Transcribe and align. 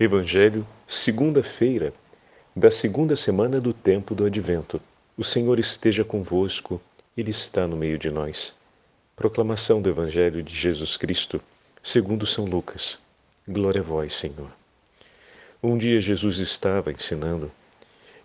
Evangelho, 0.00 0.64
segunda-feira, 0.86 1.92
da 2.54 2.70
segunda 2.70 3.16
semana 3.16 3.60
do 3.60 3.72
tempo 3.72 4.14
do 4.14 4.26
Advento. 4.26 4.80
O 5.16 5.24
Senhor 5.24 5.58
esteja 5.58 6.04
convosco, 6.04 6.80
Ele 7.16 7.32
está 7.32 7.66
no 7.66 7.76
meio 7.76 7.98
de 7.98 8.08
nós. 8.08 8.54
Proclamação 9.16 9.82
do 9.82 9.88
Evangelho 9.88 10.40
de 10.40 10.54
Jesus 10.54 10.96
Cristo, 10.96 11.40
segundo 11.82 12.26
São 12.26 12.44
Lucas. 12.44 12.96
Glória 13.48 13.80
a 13.80 13.84
vós, 13.84 14.14
Senhor. 14.14 14.52
Um 15.60 15.76
dia 15.76 16.00
Jesus 16.00 16.38
estava 16.38 16.92
ensinando, 16.92 17.50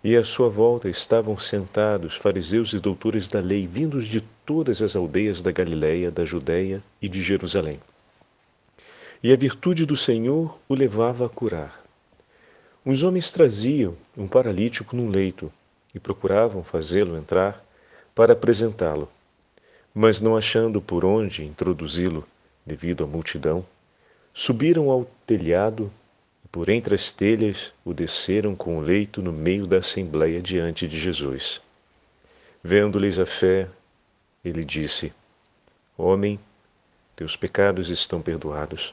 e 0.04 0.16
à 0.16 0.22
sua 0.22 0.48
volta 0.48 0.88
estavam 0.88 1.36
sentados 1.36 2.14
fariseus 2.14 2.72
e 2.72 2.78
doutores 2.78 3.28
da 3.28 3.40
lei, 3.40 3.66
vindos 3.66 4.06
de 4.06 4.20
todas 4.46 4.80
as 4.80 4.94
aldeias 4.94 5.42
da 5.42 5.50
Galiléia, 5.50 6.08
da 6.08 6.24
Judéia 6.24 6.80
e 7.02 7.08
de 7.08 7.20
Jerusalém 7.20 7.80
e 9.24 9.32
a 9.32 9.36
virtude 9.36 9.86
do 9.86 9.96
Senhor 9.96 10.58
o 10.68 10.74
levava 10.74 11.24
a 11.24 11.30
curar. 11.30 11.82
Uns 12.84 13.02
homens 13.02 13.32
traziam 13.32 13.96
um 14.14 14.28
paralítico 14.28 14.94
num 14.94 15.08
leito 15.08 15.50
e 15.94 15.98
procuravam 15.98 16.62
fazê-lo 16.62 17.16
entrar 17.16 17.64
para 18.14 18.34
apresentá-lo, 18.34 19.08
mas 19.94 20.20
não 20.20 20.36
achando 20.36 20.78
por 20.78 21.06
onde 21.06 21.42
introduzi-lo, 21.42 22.28
devido 22.66 23.02
à 23.02 23.06
multidão, 23.06 23.64
subiram 24.34 24.90
ao 24.90 25.06
telhado 25.26 25.90
e 26.44 26.48
por 26.48 26.68
entre 26.68 26.94
as 26.94 27.10
telhas 27.10 27.72
o 27.82 27.94
desceram 27.94 28.54
com 28.54 28.76
o 28.76 28.82
leito 28.82 29.22
no 29.22 29.32
meio 29.32 29.66
da 29.66 29.78
assembleia 29.78 30.42
diante 30.42 30.86
de 30.86 30.98
Jesus. 30.98 31.62
Vendo-lhes 32.62 33.18
a 33.18 33.24
fé, 33.24 33.68
ele 34.44 34.62
disse: 34.66 35.14
Homem, 35.96 36.38
teus 37.16 37.36
pecados 37.36 37.88
estão 37.88 38.20
perdoados. 38.20 38.92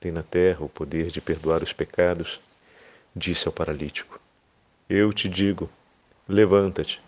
tem 0.00 0.12
na 0.12 0.22
terra 0.22 0.64
o 0.64 0.68
poder 0.68 1.10
de 1.10 1.20
perdoar 1.20 1.62
os 1.62 1.72
pecados, 1.72 2.40
disse 3.14 3.48
ao 3.48 3.52
paralítico: 3.52 4.20
Eu 4.88 5.12
te 5.12 5.28
digo, 5.28 5.68
levanta-te, 6.28 7.00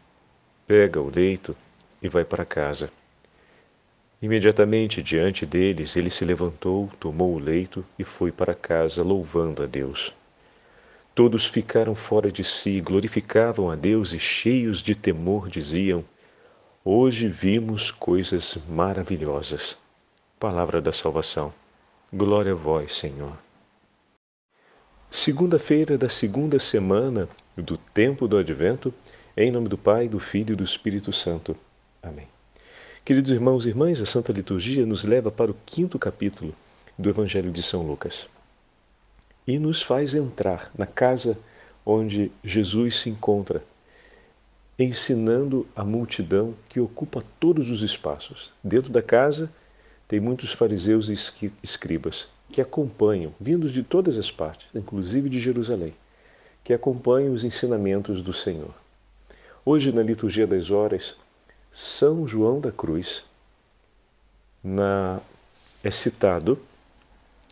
pega 0.67 1.01
o 1.01 1.11
leito 1.11 1.57
e 2.03 2.09
vai 2.09 2.25
para 2.25 2.45
casa. 2.45 2.91
Imediatamente 4.23 5.03
diante 5.03 5.47
deles, 5.47 5.97
ele 5.97 6.11
se 6.11 6.25
levantou, 6.25 6.91
tomou 7.01 7.35
o 7.35 7.39
leito 7.39 7.85
e 7.99 8.05
foi 8.05 8.31
para 8.31 8.55
casa, 8.55 9.03
louvando 9.03 9.63
a 9.63 9.67
Deus. 9.67 10.13
Todos 11.15 11.47
ficaram 11.47 11.95
fora 11.95 12.31
de 12.31 12.45
si, 12.45 12.81
glorificavam 12.81 13.71
a 13.71 13.75
Deus 13.75 14.13
e, 14.13 14.19
cheios 14.19 14.83
de 14.83 14.95
temor, 14.95 15.49
diziam: 15.49 16.05
Hoje 16.85 17.29
vimos 17.29 17.91
coisas 17.91 18.59
maravilhosas. 18.69 19.79
Palavra 20.39 20.81
da 20.81 20.93
salvação. 20.93 21.53
Glória 22.13 22.51
a 22.51 22.57
vós, 22.57 22.97
Senhor. 22.97 23.39
Segunda-feira 25.09 25.97
da 25.97 26.09
segunda 26.09 26.59
semana 26.59 27.29
do 27.57 27.79
tempo 27.79 28.27
do 28.27 28.37
Advento, 28.37 28.93
em 29.37 29.53
nome 29.53 29.69
do 29.69 29.79
Pai, 29.79 30.09
do 30.09 30.19
Filho 30.19 30.55
e 30.55 30.57
do 30.57 30.65
Espírito 30.65 31.13
Santo. 31.13 31.57
Amém. 32.03 32.27
Queridos 33.05 33.31
irmãos 33.31 33.65
e 33.65 33.69
irmãs, 33.69 34.01
a 34.01 34.07
Santa 34.07 34.33
Liturgia 34.33 34.85
nos 34.85 35.05
leva 35.05 35.31
para 35.31 35.53
o 35.53 35.57
quinto 35.65 36.01
capítulo 36.01 36.53
do 36.99 37.09
Evangelho 37.09 37.53
de 37.53 37.63
São 37.63 37.87
Lucas 37.87 38.27
e 39.47 39.61
nos 39.61 39.81
faz 39.81 40.13
entrar 40.13 40.69
na 40.77 40.87
casa 40.87 41.39
onde 41.87 42.33
Jesus 42.43 42.99
se 42.99 43.09
encontra, 43.09 43.63
ensinando 44.77 45.65
a 45.77 45.85
multidão 45.85 46.57
que 46.69 46.81
ocupa 46.81 47.23
todos 47.39 47.71
os 47.71 47.83
espaços. 47.83 48.53
Dentro 48.65 48.91
da 48.91 49.01
casa, 49.01 49.49
tem 50.11 50.19
muitos 50.19 50.53
fariseus 50.53 51.09
e 51.09 51.53
escribas 51.63 52.27
que 52.51 52.61
acompanham, 52.61 53.33
vindos 53.39 53.73
de 53.73 53.85
todas 53.85 54.19
as 54.19 54.29
partes, 54.29 54.67
inclusive 54.75 55.29
de 55.29 55.39
Jerusalém, 55.39 55.95
que 56.65 56.73
acompanham 56.73 57.33
os 57.33 57.45
ensinamentos 57.45 58.21
do 58.21 58.33
Senhor. 58.33 58.75
Hoje, 59.65 59.93
na 59.93 60.03
liturgia 60.03 60.49
das 60.49 60.69
horas, 60.69 61.15
São 61.71 62.27
João 62.27 62.61
da 62.61 62.73
Cruz 62.73 63.23
na, 64.65 65.21
é 65.85 65.93
citado 65.93 66.59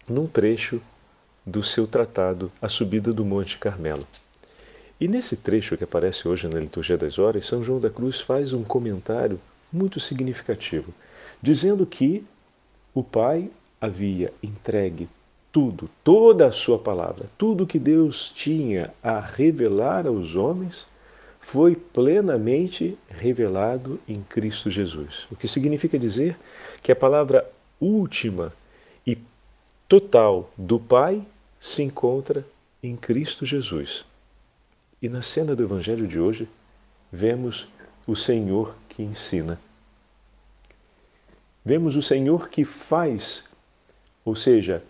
num 0.08 0.26
trecho 0.26 0.82
do 1.46 1.62
seu 1.62 1.86
tratado 1.86 2.50
A 2.60 2.68
Subida 2.68 3.12
do 3.12 3.24
Monte 3.24 3.56
Carmelo. 3.56 4.04
E 5.00 5.06
nesse 5.06 5.36
trecho 5.36 5.76
que 5.76 5.84
aparece 5.84 6.26
hoje 6.26 6.48
na 6.48 6.58
liturgia 6.58 6.98
das 6.98 7.20
horas, 7.20 7.46
São 7.46 7.62
João 7.62 7.78
da 7.78 7.88
Cruz 7.88 8.20
faz 8.20 8.52
um 8.52 8.64
comentário 8.64 9.40
muito 9.72 10.00
significativo, 10.00 10.92
dizendo 11.40 11.86
que 11.86 12.26
o 12.98 13.02
Pai 13.04 13.48
havia 13.80 14.32
entregue 14.42 15.08
tudo, 15.52 15.88
toda 16.02 16.46
a 16.46 16.52
sua 16.52 16.80
palavra, 16.80 17.26
tudo 17.38 17.64
que 17.64 17.78
Deus 17.78 18.28
tinha 18.34 18.92
a 19.00 19.20
revelar 19.20 20.04
aos 20.04 20.34
homens, 20.34 20.84
foi 21.40 21.76
plenamente 21.76 22.98
revelado 23.08 24.00
em 24.08 24.20
Cristo 24.20 24.68
Jesus. 24.68 25.28
O 25.30 25.36
que 25.36 25.46
significa 25.46 25.96
dizer 25.96 26.36
que 26.82 26.90
a 26.90 26.96
palavra 26.96 27.48
última 27.80 28.52
e 29.06 29.16
total 29.88 30.50
do 30.58 30.80
Pai 30.80 31.22
se 31.60 31.84
encontra 31.84 32.44
em 32.82 32.96
Cristo 32.96 33.46
Jesus. 33.46 34.04
E 35.00 35.08
na 35.08 35.22
cena 35.22 35.54
do 35.54 35.62
Evangelho 35.62 36.08
de 36.08 36.18
hoje, 36.18 36.48
vemos 37.12 37.68
o 38.08 38.16
Senhor 38.16 38.74
que 38.88 39.04
ensina 39.04 39.56
vemos 41.68 41.96
o 41.96 42.02
Senhor 42.02 42.48
que 42.48 42.64
faz, 42.64 43.44
ou 44.24 44.34
seja, 44.34 44.82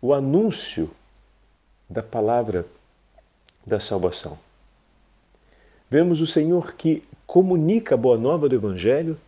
o 0.00 0.14
anúncio 0.14 0.90
da 1.90 2.02
palavra 2.02 2.66
da 3.66 3.78
salvação. 3.78 4.38
Vemos 5.90 6.22
o 6.22 6.26
Senhor 6.26 6.72
que 6.72 7.02
comunica 7.26 7.94
a 7.94 7.98
boa 7.98 8.16
nova 8.16 8.48
do 8.48 8.54
Evangelho 8.54 9.20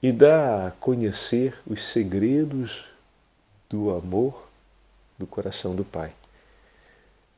e 0.00 0.12
dá 0.12 0.68
a 0.68 0.70
conhecer 0.70 1.58
os 1.66 1.84
segredos 1.84 2.84
do 3.68 3.90
amor 3.90 4.48
do 5.18 5.26
coração 5.26 5.74
do 5.74 5.84
Pai. 5.84 6.12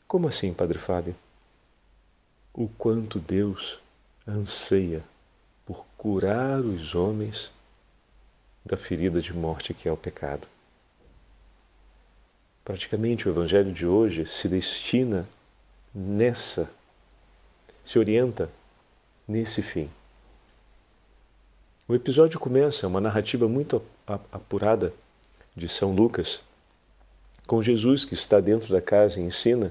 Como 0.07 0.29
assim, 0.29 0.53
Padre 0.53 0.79
Fábio? 0.79 1.17
O 2.53 2.69
quanto 2.69 3.19
Deus 3.19 3.79
anseia 4.29 5.03
por 5.65 5.87
curar 5.97 6.61
os 6.61 6.95
homens 6.95 7.51
da 8.65 8.77
ferida 8.77 9.21
de 9.21 9.33
morte 9.33 9.75
que 9.75 9.89
é 9.89 9.93
o 9.93 9.97
pecado. 9.97 10.49
Praticamente 12.65 13.29
o 13.29 13.31
Evangelho 13.31 13.73
de 13.73 13.87
hoje 13.87 14.27
se 14.27 14.49
destina 14.49 15.29
nessa, 15.95 16.71
se 17.83 17.99
orienta 17.99 18.49
nesse 19.29 19.61
fim. 19.61 19.91
O 21.87 21.95
episódio 21.95 22.41
começa 22.41 22.87
uma 22.87 23.03
narrativa 23.03 23.47
muito 23.47 23.83
apurada 24.33 24.95
de 25.55 25.69
São 25.69 25.93
Lucas, 25.93 26.41
com 27.47 27.63
Jesus 27.63 28.07
que 28.07 28.15
está 28.15 28.41
dentro 28.41 28.73
da 28.73 28.81
casa 28.81 29.21
e 29.21 29.25
ensina, 29.25 29.71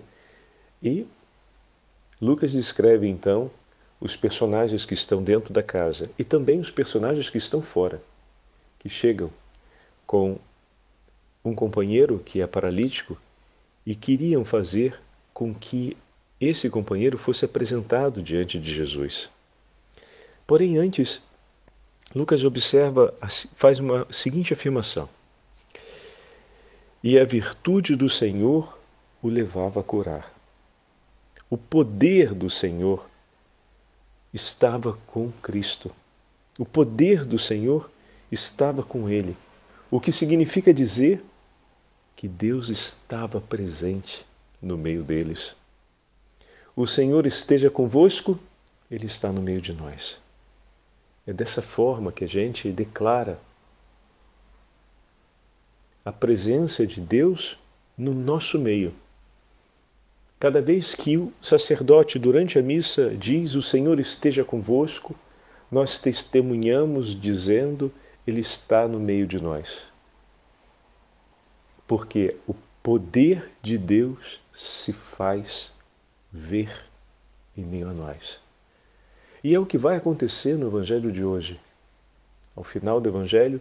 e 0.81 1.07
Lucas 2.21 2.51
descreve 2.51 3.07
então 3.07 3.49
os 3.99 4.15
personagens 4.15 4.85
que 4.85 4.93
estão 4.93 5.23
dentro 5.23 5.51
da 5.51 5.63
casa 5.63 6.11
e 6.19 6.23
também 6.23 6.59
os 6.59 6.69
personagens 6.69 7.31
que 7.31 7.39
estão 7.39 7.61
fora 7.61 7.99
que 8.83 8.89
chegam 8.89 9.31
com 10.05 10.37
um 11.43 11.55
companheiro 11.55 12.19
que 12.19 12.41
é 12.41 12.47
paralítico 12.47 13.17
e 13.85 13.95
queriam 13.95 14.43
fazer 14.45 14.99
com 15.33 15.53
que 15.53 15.97
esse 16.39 16.69
companheiro 16.69 17.17
fosse 17.17 17.45
apresentado 17.45 18.21
diante 18.21 18.59
de 18.59 18.73
Jesus. 18.73 19.29
Porém, 20.45 20.77
antes, 20.77 21.21
Lucas 22.13 22.43
observa, 22.43 23.13
faz 23.55 23.79
uma 23.79 24.05
seguinte 24.11 24.53
afirmação: 24.53 25.07
E 27.01 27.17
a 27.17 27.23
virtude 27.23 27.95
do 27.95 28.09
Senhor 28.09 28.77
o 29.21 29.29
levava 29.29 29.79
a 29.79 29.83
curar. 29.83 30.31
O 31.49 31.57
poder 31.57 32.33
do 32.33 32.49
Senhor 32.49 33.07
estava 34.33 34.97
com 35.07 35.31
Cristo. 35.41 35.91
O 36.59 36.65
poder 36.65 37.23
do 37.23 37.39
Senhor 37.39 37.89
estava 38.33 38.83
com 38.83 39.07
ele, 39.07 39.37
o 39.91 39.99
que 39.99 40.11
significa 40.11 40.73
dizer 40.73 41.23
que 42.15 42.27
Deus 42.27 42.69
estava 42.69 43.39
presente 43.39 44.25
no 44.61 44.77
meio 44.77 45.03
deles. 45.03 45.55
o 46.75 46.87
Senhor 46.87 47.27
esteja 47.27 47.69
convosco, 47.69 48.39
Ele 48.89 49.05
está 49.05 49.31
no 49.31 49.41
meio 49.41 49.61
de 49.61 49.73
nós. 49.73 50.17
É 51.27 51.33
dessa 51.33 51.61
forma 51.61 52.11
que 52.11 52.23
a 52.23 52.27
gente 52.27 52.71
declara 52.71 53.39
a 56.03 56.11
presença 56.11 56.85
de 56.85 56.99
Deus 56.99 57.57
no 57.97 58.13
nosso 58.13 58.59
meio. 58.59 58.93
Cada 60.39 60.61
vez 60.61 60.93
que 60.93 61.17
o 61.17 61.31
sacerdote, 61.41 62.19
durante 62.19 62.59
a 62.59 62.61
missa, 62.61 63.15
diz: 63.15 63.55
O 63.55 63.61
Senhor 63.61 63.99
esteja 63.99 64.43
convosco, 64.43 65.15
nós 65.71 65.99
testemunhamos 65.99 67.19
dizendo: 67.19 67.91
Ele 68.25 68.41
está 68.41 68.87
no 68.87 68.99
meio 68.99 69.27
de 69.27 69.41
nós. 69.41 69.83
Porque 71.87 72.35
o 72.47 72.55
poder 72.81 73.51
de 73.61 73.77
Deus 73.77 74.39
se 74.53 74.93
faz 74.93 75.71
ver 76.31 76.71
em 77.57 77.63
meio 77.63 77.89
a 77.89 77.93
nós. 77.93 78.39
E 79.43 79.53
é 79.53 79.59
o 79.59 79.65
que 79.65 79.77
vai 79.77 79.97
acontecer 79.97 80.57
no 80.57 80.67
Evangelho 80.67 81.11
de 81.11 81.23
hoje. 81.23 81.59
Ao 82.55 82.63
final 82.63 83.01
do 83.01 83.09
Evangelho, 83.09 83.59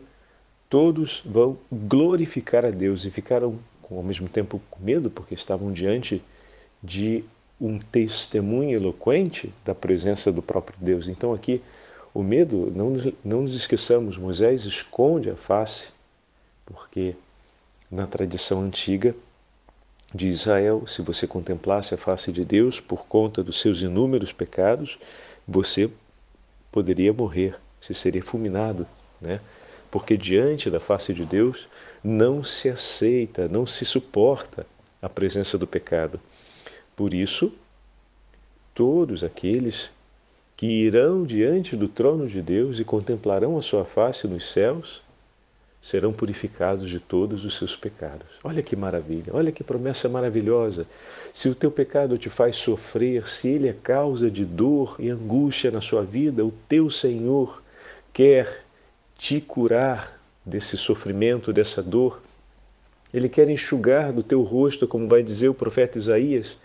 todos 0.68 1.22
vão 1.24 1.58
glorificar 1.70 2.64
a 2.64 2.70
Deus 2.70 3.04
e 3.04 3.10
ficaram 3.10 3.58
ao 3.90 4.02
mesmo 4.02 4.28
tempo 4.28 4.60
com 4.70 4.82
medo, 4.82 5.10
porque 5.10 5.34
estavam 5.34 5.72
diante 5.72 6.22
de 6.82 7.24
um 7.60 7.78
testemunho 7.78 8.76
eloquente 8.76 9.52
da 9.64 9.74
presença 9.74 10.32
do 10.32 10.42
próprio 10.42 10.78
Deus. 10.80 11.08
Então, 11.08 11.32
aqui, 11.32 11.62
o 12.14 12.22
medo, 12.22 12.70
não 12.74 12.90
nos, 12.90 13.12
não 13.24 13.42
nos 13.42 13.54
esqueçamos, 13.54 14.18
Moisés 14.18 14.64
esconde 14.64 15.30
a 15.30 15.36
face, 15.36 15.88
porque 16.66 17.14
na 17.90 18.06
tradição 18.06 18.62
antiga 18.62 19.14
de 20.14 20.28
Israel, 20.28 20.86
se 20.86 21.00
você 21.00 21.26
contemplasse 21.26 21.94
a 21.94 21.98
face 21.98 22.30
de 22.30 22.44
Deus 22.44 22.80
por 22.80 23.06
conta 23.06 23.42
dos 23.42 23.60
seus 23.60 23.80
inúmeros 23.80 24.32
pecados, 24.32 24.98
você 25.48 25.90
poderia 26.70 27.12
morrer, 27.12 27.56
você 27.80 27.94
seria 27.94 28.22
fulminado, 28.22 28.86
né? 29.20 29.40
Porque 29.90 30.16
diante 30.16 30.70
da 30.70 30.80
face 30.80 31.12
de 31.12 31.24
Deus 31.24 31.68
não 32.02 32.42
se 32.42 32.68
aceita, 32.68 33.48
não 33.48 33.66
se 33.66 33.84
suporta 33.84 34.66
a 35.00 35.08
presença 35.08 35.58
do 35.58 35.66
pecado. 35.66 36.20
Por 36.96 37.12
isso, 37.12 37.52
todos 38.74 39.22
aqueles 39.22 39.90
que 40.56 40.66
irão 40.66 41.24
diante 41.24 41.76
do 41.76 41.88
trono 41.88 42.26
de 42.26 42.40
Deus 42.40 42.78
e 42.78 42.84
contemplarão 42.84 43.58
a 43.58 43.62
sua 43.62 43.84
face 43.84 44.26
nos 44.28 44.50
céus, 44.52 45.02
serão 45.82 46.12
purificados 46.12 46.88
de 46.88 47.00
todos 47.00 47.44
os 47.44 47.56
seus 47.56 47.74
pecados. 47.74 48.28
Olha 48.44 48.62
que 48.62 48.76
maravilha, 48.76 49.32
olha 49.32 49.50
que 49.50 49.64
promessa 49.64 50.08
maravilhosa. 50.08 50.86
Se 51.34 51.48
o 51.48 51.54
teu 51.54 51.72
pecado 51.72 52.16
te 52.16 52.30
faz 52.30 52.56
sofrer, 52.56 53.26
se 53.26 53.48
ele 53.48 53.68
é 53.68 53.72
causa 53.72 54.30
de 54.30 54.44
dor 54.44 54.94
e 55.00 55.10
angústia 55.10 55.72
na 55.72 55.80
sua 55.80 56.04
vida, 56.04 56.44
o 56.44 56.54
teu 56.68 56.88
Senhor 56.88 57.60
quer 58.12 58.64
te 59.18 59.40
curar 59.40 60.20
desse 60.46 60.76
sofrimento, 60.76 61.52
dessa 61.52 61.82
dor. 61.82 62.22
Ele 63.12 63.28
quer 63.28 63.48
enxugar 63.50 64.12
do 64.12 64.22
teu 64.22 64.42
rosto, 64.42 64.86
como 64.86 65.08
vai 65.08 65.22
dizer 65.22 65.48
o 65.48 65.54
profeta 65.54 65.98
Isaías, 65.98 66.56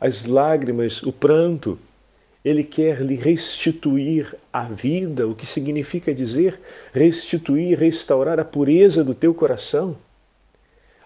as 0.00 0.24
lágrimas, 0.24 1.02
o 1.02 1.12
pranto 1.12 1.78
ele 2.44 2.64
quer 2.64 3.00
lhe 3.00 3.14
restituir 3.14 4.34
a 4.52 4.64
vida, 4.64 5.28
o 5.28 5.34
que 5.34 5.46
significa 5.46 6.12
dizer 6.14 6.60
restituir, 6.92 7.78
restaurar 7.78 8.40
a 8.40 8.44
pureza 8.44 9.04
do 9.04 9.14
teu 9.14 9.32
coração, 9.32 9.96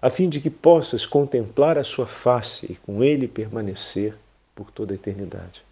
a 0.01 0.09
fim 0.09 0.29
de 0.29 0.41
que 0.41 0.51
possas 0.51 1.05
contemplar 1.05 1.79
a 1.79 1.85
sua 1.85 2.07
face 2.07 2.67
e 2.73 2.75
com 2.77 3.05
ele 3.05 3.29
permanecer 3.29 4.15
por 4.55 4.71
toda 4.71 4.95
a 4.95 4.97
eternidade. 4.97 5.63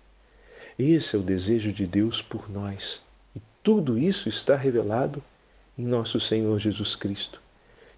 Esse 0.78 1.16
é 1.16 1.18
o 1.18 1.22
desejo 1.22 1.72
de 1.72 1.86
Deus 1.86 2.20
por 2.20 2.50
nós. 2.50 3.00
E 3.34 3.40
tudo 3.62 3.98
isso 3.98 4.28
está 4.28 4.56
revelado 4.56 5.22
em 5.78 5.84
nosso 5.84 6.20
Senhor 6.20 6.58
Jesus 6.58 6.94
Cristo, 6.94 7.40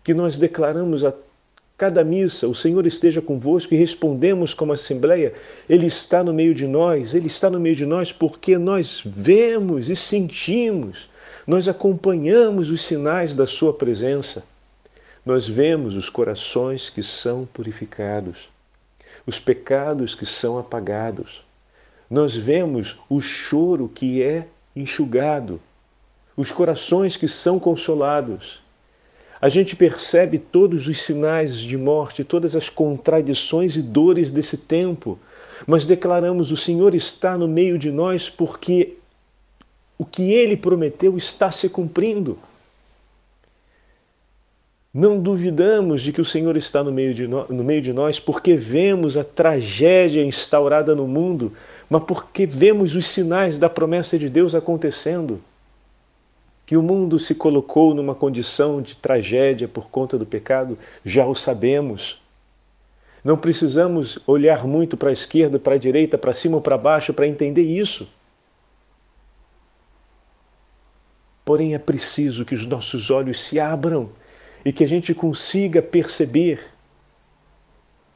que 0.05 0.15
nós 0.15 0.39
declaramos 0.39 1.05
a 1.05 1.13
cada 1.77 2.03
missa, 2.03 2.49
o 2.49 2.55
Senhor 2.55 2.87
esteja 2.87 3.21
convosco 3.21 3.75
e 3.75 3.77
respondemos 3.77 4.55
como 4.55 4.73
Assembleia, 4.73 5.35
Ele 5.69 5.87
está 5.87 6.25
no 6.25 6.33
meio 6.33 6.55
de 6.55 6.67
nós, 6.67 7.15
Ele 7.15 7.27
está 7.27 7.51
no 7.51 7.61
meio 7.61 7.77
de 7.77 7.85
nós 7.85 8.13
porque 8.13 8.57
nós 8.57 9.03
vemos 9.05 9.91
e 9.91 9.97
sentimos, 9.97 11.09
nós 11.47 11.69
acompanhamos 11.69 12.71
os 12.71 12.83
sinais 12.83 13.35
da 13.35 13.47
Sua 13.47 13.73
presença. 13.73 14.43
Nós 15.25 15.49
vemos 15.49 15.97
os 15.97 16.09
corações 16.09 16.89
que 16.89 17.03
são 17.03 17.47
purificados, 17.53 18.49
os 19.27 19.41
pecados 19.41 20.15
que 20.15 20.25
são 20.25 20.57
apagados. 20.57 21.45
Nós 22.09 22.37
vemos 22.37 22.97
o 23.09 23.21
choro 23.21 23.91
que 23.93 24.23
é 24.23 24.47
enxugado, 24.75 25.61
os 26.37 26.53
corações 26.53 27.17
que 27.17 27.27
são 27.27 27.59
consolados 27.59 28.61
a 29.41 29.49
gente 29.49 29.77
percebe 29.77 30.39
todos 30.39 30.89
os 30.89 31.03
sinais 31.03 31.59
de 31.59 31.77
morte, 31.77 32.25
todas 32.25 32.57
as 32.57 32.69
contradições 32.69 33.77
e 33.77 33.83
dores 33.83 34.31
desse 34.31 34.57
tempo, 34.57 35.19
mas 35.67 35.85
declaramos: 35.85 36.51
o 36.51 36.57
Senhor 36.57 36.95
está 36.95 37.37
no 37.37 37.47
meio 37.47 37.79
de 37.79 37.91
nós 37.91 38.31
porque 38.31 38.95
o 39.99 40.05
que 40.05 40.33
ele 40.33 40.57
prometeu 40.57 41.17
está 41.17 41.51
se 41.51 41.69
cumprindo. 41.69 42.39
Não 44.93 45.21
duvidamos 45.21 46.01
de 46.01 46.11
que 46.11 46.23
o 46.23 46.25
Senhor 46.25 46.57
está 46.57 46.83
no 46.83 46.91
meio, 46.91 47.13
de 47.13 47.27
no, 47.27 47.47
no 47.49 47.63
meio 47.63 47.83
de 47.83 47.93
nós 47.93 48.19
porque 48.19 48.55
vemos 48.55 49.15
a 49.19 49.23
tragédia 49.25 50.25
instaurada 50.25 50.95
no 50.95 51.07
mundo, 51.07 51.53
mas 51.91 52.03
porque 52.05 52.47
vemos 52.47 52.97
os 52.97 53.07
sinais 53.07 53.59
da 53.59 53.69
promessa 53.69 54.19
de 54.19 54.31
Deus 54.31 54.55
acontecendo 54.55 55.43
que 56.67 56.77
o 56.77 56.83
mundo 56.83 57.19
se 57.21 57.33
colocou 57.33 57.95
numa 57.95 58.15
condição 58.15 58.83
de 58.83 58.97
tragédia 58.97 59.69
por 59.69 59.89
conta 59.89 60.19
do 60.19 60.27
pecado, 60.27 60.77
já 61.05 61.25
o 61.25 61.35
sabemos. 61.35 62.21
Não 63.23 63.39
precisamos 63.39 64.19
olhar 64.27 64.67
muito 64.67 64.97
para 64.97 65.11
a 65.11 65.13
esquerda, 65.13 65.61
para 65.61 65.77
a 65.77 65.79
direita, 65.79 66.19
para 66.19 66.35
cima 66.35 66.57
ou 66.57 66.61
para 66.61 66.77
baixo 66.77 67.15
para 67.15 67.29
entender 67.29 67.63
isso. 67.63 68.09
Porém, 71.45 71.75
é 71.75 71.79
preciso 71.79 72.45
que 72.45 72.55
os 72.55 72.67
nossos 72.67 73.13
olhos 73.13 73.41
se 73.41 73.61
abram 73.61 74.11
e 74.65 74.73
que 74.73 74.83
a 74.83 74.89
gente 74.89 75.15
consiga 75.15 75.81
perceber 75.81 76.69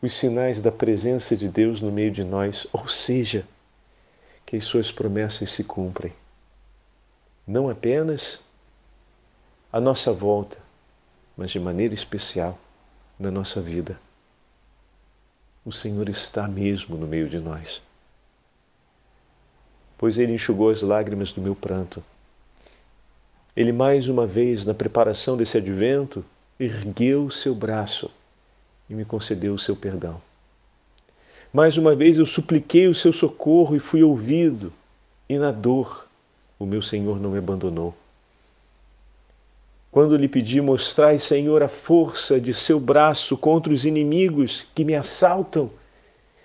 os 0.02 0.12
sinais 0.12 0.61
da 0.61 0.73
presença 0.73 1.37
de 1.37 1.47
Deus 1.47 1.81
no 1.81 1.93
meio 1.93 2.11
de 2.11 2.25
nós, 2.25 2.67
ou 2.73 2.88
seja, 2.88 3.44
que 4.45 4.57
as 4.57 4.64
suas 4.64 4.90
promessas 4.90 5.52
se 5.52 5.62
cumprem 5.62 6.12
não 7.47 7.68
apenas 7.68 8.40
à 9.73 9.80
nossa 9.80 10.12
volta, 10.12 10.56
mas 11.37 11.50
de 11.50 11.61
maneira 11.61 11.94
especial 11.94 12.59
na 13.18 13.30
nossa 13.30 13.61
vida. 13.61 13.99
O 15.64 15.73
Senhor 15.73 16.09
está 16.09 16.49
mesmo 16.49 16.97
no 16.97 17.06
meio 17.06 17.28
de 17.28 17.38
nós. 17.38 17.82
Pois 19.99 20.18
Ele 20.18 20.35
enxugou 20.35 20.70
as 20.70 20.82
lágrimas 20.82 21.32
do 21.32 21.40
meu 21.40 21.54
pranto. 21.54 22.02
Ele, 23.54 23.73
mais 23.73 24.09
uma 24.09 24.26
vez, 24.26 24.64
na 24.64 24.73
preparação 24.73 25.37
desse 25.37 25.59
advento, 25.59 26.25
ergueu 26.59 27.26
o 27.26 27.30
seu 27.30 27.54
braço 27.54 28.11
e 28.88 28.94
me 28.94 29.04
concedeu 29.04 29.54
o 29.54 29.59
seu 29.59 29.76
perdão. 29.76 30.20
Mais 31.52 31.76
uma 31.76 31.94
vez 31.94 32.16
eu 32.16 32.26
supliquei 32.26 32.87
o 32.87 32.94
seu 32.94 33.12
socorro 33.12 33.75
e 33.75 33.78
fui 33.78 34.02
ouvido, 34.02 34.73
e 35.28 35.37
na 35.37 35.50
dor 35.50 36.09
o 36.61 36.67
meu 36.67 36.83
Senhor 36.83 37.19
não 37.19 37.31
me 37.31 37.38
abandonou. 37.38 37.95
Quando 39.90 40.14
lhe 40.14 40.29
pedi, 40.29 40.61
mostrai, 40.61 41.19
Senhor, 41.19 41.62
a 41.62 41.69
força 41.69 42.38
de 42.38 42.52
seu 42.52 42.79
braço 42.79 43.37
contra 43.37 43.73
os 43.73 43.87
inimigos 43.87 44.67
que 44.75 44.85
me 44.85 44.95
assaltam, 44.95 45.71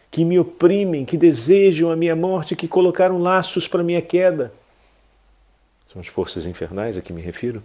que 0.09 0.23
me 0.23 0.39
oprimem, 0.39 1.03
que 1.03 1.17
desejam 1.17 1.91
a 1.91 1.95
minha 1.97 2.15
morte, 2.15 2.55
que 2.55 2.67
colocaram 2.67 3.19
laços 3.19 3.67
para 3.67 3.83
minha 3.83 4.01
queda. 4.01 4.53
São 5.85 6.01
as 6.01 6.07
forças 6.07 6.45
infernais 6.45 6.97
a 6.97 7.01
que 7.01 7.11
me 7.11 7.21
refiro. 7.21 7.61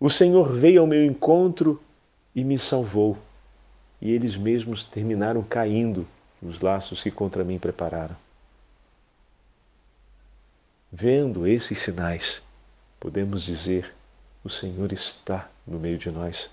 O 0.00 0.10
Senhor 0.10 0.52
veio 0.52 0.80
ao 0.80 0.86
meu 0.86 1.04
encontro 1.04 1.80
e 2.34 2.42
me 2.42 2.58
salvou. 2.58 3.16
E 4.02 4.10
eles 4.10 4.36
mesmos 4.36 4.84
terminaram 4.84 5.42
caindo 5.42 6.04
nos 6.42 6.60
laços 6.60 7.02
que 7.02 7.10
contra 7.10 7.44
mim 7.44 7.58
prepararam. 7.58 8.23
Vendo 10.96 11.44
esses 11.44 11.80
sinais, 11.80 12.40
podemos 13.00 13.42
dizer: 13.42 13.92
o 14.44 14.48
Senhor 14.48 14.92
está 14.92 15.50
no 15.66 15.76
meio 15.76 15.98
de 15.98 16.08
nós. 16.08 16.48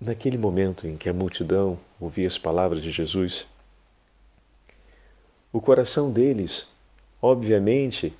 Naquele 0.00 0.38
momento 0.38 0.86
em 0.86 0.96
que 0.96 1.10
a 1.10 1.12
multidão 1.12 1.78
ouvia 2.00 2.26
as 2.26 2.38
palavras 2.38 2.80
de 2.80 2.90
Jesus, 2.90 3.46
o 5.52 5.60
coração 5.60 6.10
deles, 6.10 6.66
obviamente, 7.20 8.16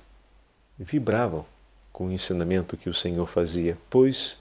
vibrava 0.77 1.43
com 1.91 2.09
o 2.09 2.11
ensinamento 2.11 2.77
que 2.77 2.91
o 2.91 2.93
Senhor 2.93 3.25
fazia, 3.25 3.75
pois 3.89 4.37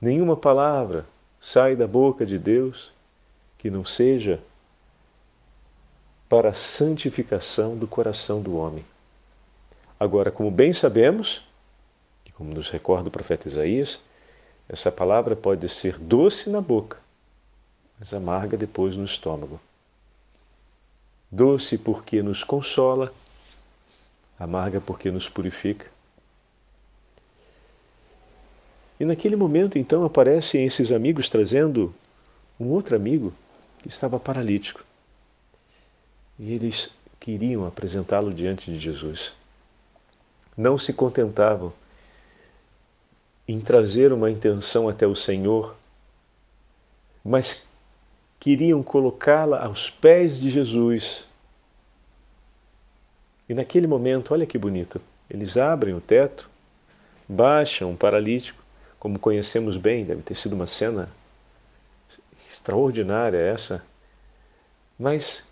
nenhuma 0.00 0.38
palavra 0.38 1.04
sai 1.38 1.76
da 1.76 1.86
boca 1.86 2.24
de 2.24 2.38
Deus 2.38 2.90
que 3.58 3.68
não 3.68 3.84
seja 3.84 4.40
para 6.34 6.48
a 6.48 6.52
santificação 6.52 7.76
do 7.76 7.86
coração 7.86 8.42
do 8.42 8.56
homem. 8.56 8.84
Agora, 10.00 10.32
como 10.32 10.50
bem 10.50 10.72
sabemos, 10.72 11.44
e 12.26 12.32
como 12.32 12.52
nos 12.52 12.70
recorda 12.70 13.06
o 13.06 13.12
profeta 13.12 13.46
Isaías, 13.46 14.00
essa 14.68 14.90
palavra 14.90 15.36
pode 15.36 15.68
ser 15.68 15.96
doce 15.96 16.50
na 16.50 16.60
boca, 16.60 16.98
mas 18.00 18.12
amarga 18.12 18.56
depois 18.56 18.96
no 18.96 19.04
estômago. 19.04 19.60
Doce 21.30 21.78
porque 21.78 22.20
nos 22.20 22.42
consola, 22.42 23.14
amarga 24.36 24.80
porque 24.80 25.12
nos 25.12 25.28
purifica. 25.28 25.86
E 28.98 29.04
naquele 29.04 29.36
momento, 29.36 29.78
então, 29.78 30.04
aparecem 30.04 30.66
esses 30.66 30.90
amigos 30.90 31.30
trazendo 31.30 31.94
um 32.58 32.70
outro 32.70 32.96
amigo 32.96 33.32
que 33.78 33.86
estava 33.86 34.18
paralítico. 34.18 34.84
E 36.38 36.52
eles 36.52 36.90
queriam 37.20 37.66
apresentá-lo 37.66 38.32
diante 38.32 38.70
de 38.70 38.78
Jesus. 38.78 39.32
Não 40.56 40.76
se 40.76 40.92
contentavam 40.92 41.72
em 43.46 43.60
trazer 43.60 44.12
uma 44.12 44.30
intenção 44.30 44.88
até 44.88 45.06
o 45.06 45.14
Senhor, 45.14 45.76
mas 47.24 47.68
queriam 48.40 48.82
colocá-la 48.82 49.64
aos 49.64 49.90
pés 49.90 50.38
de 50.38 50.50
Jesus. 50.50 51.24
E 53.48 53.54
naquele 53.54 53.86
momento, 53.86 54.32
olha 54.32 54.46
que 54.46 54.58
bonito, 54.58 55.00
eles 55.28 55.56
abrem 55.56 55.94
o 55.94 56.00
teto, 56.00 56.48
baixam 57.28 57.90
um 57.90 57.96
paralítico, 57.96 58.62
como 58.98 59.18
conhecemos 59.18 59.76
bem, 59.76 60.04
deve 60.04 60.22
ter 60.22 60.34
sido 60.34 60.54
uma 60.54 60.66
cena 60.66 61.10
extraordinária 62.50 63.38
essa, 63.38 63.84
mas 64.98 65.46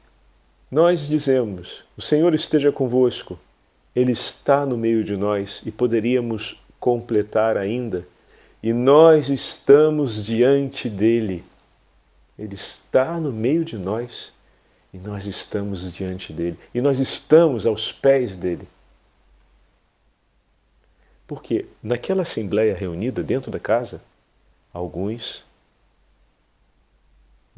nós 0.72 1.06
dizemos: 1.06 1.84
o 1.98 2.00
Senhor 2.00 2.34
esteja 2.34 2.72
convosco, 2.72 3.38
Ele 3.94 4.12
está 4.12 4.64
no 4.64 4.78
meio 4.78 5.04
de 5.04 5.14
nós 5.18 5.60
e 5.66 5.70
poderíamos 5.70 6.58
completar 6.80 7.58
ainda, 7.58 8.08
e 8.62 8.72
nós 8.72 9.28
estamos 9.28 10.24
diante 10.24 10.88
dele. 10.88 11.44
Ele 12.38 12.54
está 12.54 13.20
no 13.20 13.30
meio 13.30 13.66
de 13.66 13.76
nós 13.76 14.32
e 14.94 14.98
nós 14.98 15.26
estamos 15.26 15.92
diante 15.92 16.32
dele, 16.32 16.58
e 16.74 16.80
nós 16.80 16.98
estamos 16.98 17.66
aos 17.66 17.92
pés 17.92 18.36
dele. 18.36 18.66
Porque 21.26 21.66
naquela 21.82 22.22
assembleia 22.22 22.74
reunida 22.74 23.22
dentro 23.22 23.50
da 23.50 23.60
casa, 23.60 24.02
alguns 24.72 25.44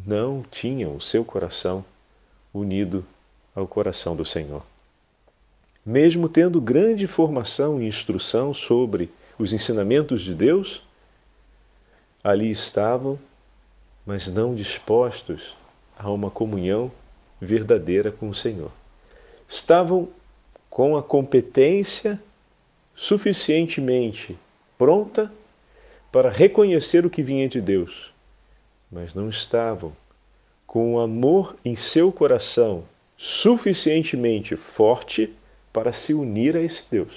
não 0.04 0.44
tinham 0.50 0.96
o 0.96 1.00
seu 1.00 1.24
coração 1.24 1.84
unido 2.54 3.04
ao 3.54 3.66
coração 3.66 4.14
do 4.14 4.24
Senhor. 4.24 4.62
Mesmo 5.84 6.28
tendo 6.28 6.60
grande 6.60 7.06
formação 7.06 7.82
e 7.82 7.86
instrução 7.86 8.54
sobre 8.54 9.10
os 9.38 9.52
ensinamentos 9.52 10.22
de 10.22 10.32
Deus, 10.32 10.82
ali 12.22 12.50
estavam, 12.50 13.18
mas 14.06 14.28
não 14.28 14.54
dispostos 14.54 15.54
a 15.98 16.10
uma 16.10 16.30
comunhão 16.30 16.90
verdadeira 17.40 18.10
com 18.10 18.28
o 18.28 18.34
Senhor. 18.34 18.70
Estavam 19.48 20.08
com 20.70 20.96
a 20.96 21.02
competência 21.02 22.20
suficientemente 22.94 24.38
pronta 24.78 25.30
para 26.10 26.30
reconhecer 26.30 27.04
o 27.04 27.10
que 27.10 27.22
vinha 27.22 27.48
de 27.48 27.60
Deus, 27.60 28.12
mas 28.90 29.14
não 29.14 29.28
estavam 29.28 29.92
com 30.66 30.98
amor 30.98 31.56
em 31.64 31.76
seu 31.76 32.10
coração 32.10 32.84
suficientemente 33.16 34.56
forte 34.56 35.32
para 35.72 35.92
se 35.92 36.12
unir 36.12 36.56
a 36.56 36.60
esse 36.60 36.84
Deus. 36.90 37.12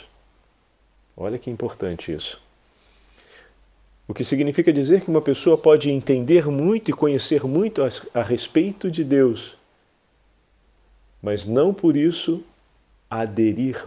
Olha 1.15 1.37
que 1.37 1.49
importante 1.49 2.13
isso. 2.13 2.39
O 4.07 4.13
que 4.13 4.23
significa 4.23 4.71
dizer 4.71 5.01
que 5.01 5.09
uma 5.09 5.21
pessoa 5.21 5.57
pode 5.57 5.89
entender 5.89 6.47
muito 6.47 6.89
e 6.89 6.93
conhecer 6.93 7.43
muito 7.43 7.83
a, 7.83 7.89
a 8.13 8.23
respeito 8.23 8.89
de 8.89 9.03
Deus, 9.03 9.57
mas 11.21 11.45
não 11.45 11.73
por 11.73 11.97
isso 11.97 12.43
aderir 13.09 13.83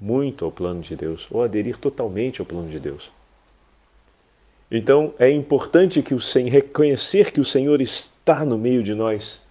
muito 0.00 0.44
ao 0.44 0.50
plano 0.50 0.80
de 0.80 0.96
Deus 0.96 1.26
ou 1.30 1.42
aderir 1.42 1.76
totalmente 1.76 2.40
ao 2.40 2.46
plano 2.46 2.68
de 2.68 2.80
Deus. 2.80 3.10
Então 4.70 5.14
é 5.18 5.30
importante 5.30 6.02
que 6.02 6.14
o 6.14 6.20
Senhor 6.20 6.50
reconhecer 6.50 7.30
que 7.30 7.40
o 7.40 7.44
Senhor 7.44 7.80
está 7.80 8.13
no 8.46 8.56
meio 8.56 8.82
de 8.82 8.94
nós, 8.94 9.42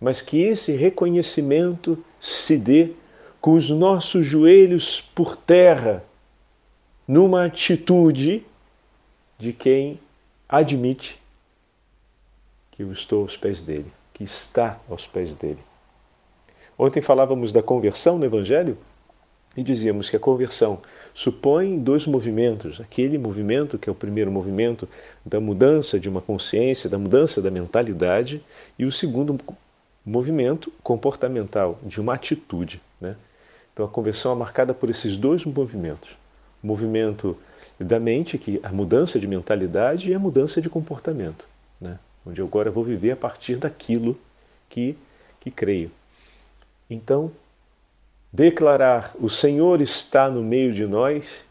mas 0.00 0.22
que 0.22 0.40
esse 0.42 0.72
reconhecimento 0.72 2.02
se 2.20 2.56
dê 2.56 2.92
com 3.40 3.52
os 3.52 3.68
nossos 3.68 4.26
joelhos 4.26 5.02
por 5.14 5.36
terra, 5.36 6.02
numa 7.06 7.44
atitude 7.44 8.44
de 9.38 9.52
quem 9.52 10.00
admite 10.48 11.20
que 12.70 12.82
eu 12.82 12.90
estou 12.90 13.22
aos 13.22 13.36
pés 13.36 13.60
dele, 13.60 13.92
que 14.14 14.24
está 14.24 14.80
aos 14.88 15.06
pés 15.06 15.34
dele. 15.34 15.60
Ontem 16.78 17.02
falávamos 17.02 17.52
da 17.52 17.62
conversão 17.62 18.18
no 18.18 18.24
Evangelho 18.24 18.78
e 19.56 19.62
dizíamos 19.62 20.08
que 20.08 20.16
a 20.16 20.20
conversão 20.20 20.80
supõe 21.14 21.78
dois 21.78 22.06
movimentos. 22.06 22.80
Aquele 22.80 23.16
movimento, 23.16 23.78
que 23.78 23.88
é 23.88 23.92
o 23.92 23.94
primeiro 23.94 24.30
movimento 24.32 24.88
da 25.24 25.38
mudança 25.38 25.98
de 25.98 26.08
uma 26.08 26.20
consciência, 26.20 26.90
da 26.90 26.98
mudança 26.98 27.40
da 27.40 27.50
mentalidade, 27.50 28.42
e 28.76 28.84
o 28.84 28.90
segundo 28.90 29.38
movimento 30.04 30.72
comportamental, 30.82 31.78
de 31.84 32.00
uma 32.00 32.14
atitude. 32.14 32.82
Né? 33.00 33.16
Então 33.72 33.86
a 33.86 33.88
conversão 33.88 34.32
é 34.32 34.34
marcada 34.34 34.74
por 34.74 34.90
esses 34.90 35.16
dois 35.16 35.44
movimentos. 35.44 36.10
O 36.62 36.66
movimento 36.66 37.38
da 37.78 38.00
mente, 38.00 38.36
que 38.36 38.60
é 38.62 38.66
a 38.66 38.72
mudança 38.72 39.18
de 39.18 39.26
mentalidade, 39.26 40.10
e 40.10 40.14
a 40.14 40.18
mudança 40.18 40.60
de 40.60 40.68
comportamento. 40.68 41.46
Né? 41.80 41.98
Onde 42.26 42.40
eu 42.40 42.46
agora 42.46 42.70
vou 42.70 42.82
viver 42.82 43.12
a 43.12 43.16
partir 43.16 43.56
daquilo 43.56 44.18
que, 44.68 44.96
que 45.40 45.50
creio. 45.50 45.90
Então, 46.90 47.30
declarar 48.34 49.14
o 49.20 49.30
Senhor 49.30 49.80
está 49.80 50.28
no 50.28 50.42
meio 50.42 50.74
de 50.74 50.84
nós, 50.88 51.44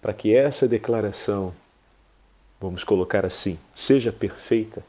para 0.00 0.12
que 0.12 0.34
essa 0.34 0.66
declaração, 0.66 1.54
vamos 2.60 2.82
colocar 2.82 3.24
assim, 3.24 3.56
seja 3.72 4.10
perfeita, 4.10 4.82